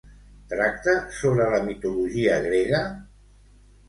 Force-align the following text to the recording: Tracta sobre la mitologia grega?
Tracta 0.51 0.93
sobre 1.17 1.45
la 1.55 1.59
mitologia 1.67 2.39
grega? 2.47 2.81